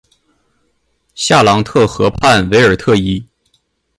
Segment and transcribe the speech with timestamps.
[1.13, 3.23] 夏朗特河畔韦尔特伊。